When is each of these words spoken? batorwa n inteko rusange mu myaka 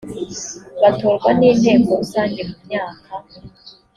batorwa 0.81 1.29
n 1.39 1.41
inteko 1.49 1.89
rusange 2.01 2.39
mu 2.49 2.57
myaka 2.65 3.07